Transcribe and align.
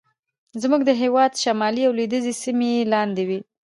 زموږ 0.61 0.81
د 0.85 0.91
هېواد 1.01 1.31
شمالي 1.43 1.81
او 1.87 1.93
لوېدیځې 1.97 2.33
سیمې 2.43 2.69
یې 2.75 2.83
لاندې 2.93 3.23
وې. 3.29 3.39